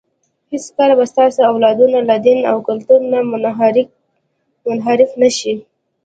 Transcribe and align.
هېڅکله 0.51 0.93
به 0.99 1.05
ستاسو 1.11 1.39
اولادونه 1.51 1.97
له 2.09 2.15
دین 2.25 2.39
او 2.49 2.57
کلتور 2.67 2.99
نه 3.11 3.19
منحرف 4.65 5.11
نه 5.21 5.29
شي. 5.37 5.53